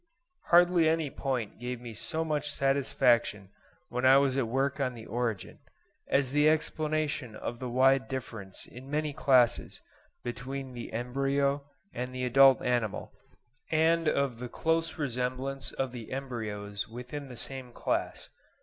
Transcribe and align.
Hardly 0.45 0.89
any 0.89 1.11
point 1.11 1.59
gave 1.59 1.79
me 1.79 1.93
so 1.93 2.25
much 2.25 2.51
satisfaction 2.51 3.49
when 3.89 4.03
I 4.03 4.17
was 4.17 4.35
at 4.35 4.47
work 4.47 4.79
on 4.79 4.95
the 4.95 5.05
'Origin,' 5.05 5.59
as 6.07 6.31
the 6.31 6.49
explanation 6.49 7.35
of 7.35 7.59
the 7.59 7.69
wide 7.69 8.07
difference 8.07 8.65
in 8.65 8.89
many 8.89 9.13
classes 9.13 9.79
between 10.23 10.73
the 10.73 10.91
embryo 10.91 11.69
and 11.93 12.15
the 12.15 12.25
adult 12.25 12.63
animal, 12.63 13.13
and 13.69 14.07
of 14.07 14.39
the 14.39 14.49
close 14.49 14.97
resemblance 14.97 15.71
of 15.71 15.91
the 15.91 16.11
embryos 16.11 16.87
within 16.87 17.29
the 17.29 17.37
same 17.37 17.71
class. 17.71 18.31